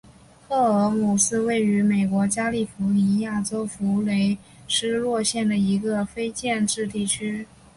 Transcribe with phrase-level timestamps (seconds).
[0.49, 4.35] 赫尔姆是位于美国加利福尼亚州弗雷
[4.67, 7.45] 斯诺县的一个非建制地区。